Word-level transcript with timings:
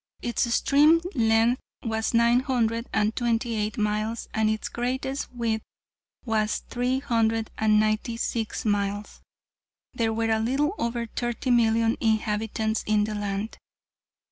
Its 0.23 0.47
extreme 0.47 0.99
length 1.13 1.61
was 1.83 2.11
nine 2.11 2.39
hundred 2.39 2.89
and 2.91 3.15
twenty 3.15 3.53
eight 3.53 3.77
miles 3.77 4.27
and 4.33 4.49
its 4.49 4.67
greatest 4.67 5.31
width 5.31 5.61
was 6.25 6.57
three 6.71 6.97
hundred 6.97 7.51
and 7.55 7.79
ninety 7.79 8.17
six 8.17 8.65
miles. 8.65 9.21
There 9.93 10.11
were 10.11 10.31
a 10.31 10.39
little 10.39 10.73
over 10.79 11.05
thirty 11.05 11.51
million 11.51 11.97
inhabitants 12.01 12.83
in 12.87 13.03
the 13.03 13.13
land. 13.13 13.59